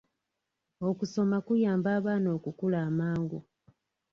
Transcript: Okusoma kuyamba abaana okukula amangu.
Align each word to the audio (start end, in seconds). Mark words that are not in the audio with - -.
Okusoma 0.89 1.37
kuyamba 1.45 1.87
abaana 1.97 2.27
okukula 2.37 2.77
amangu. 2.89 3.39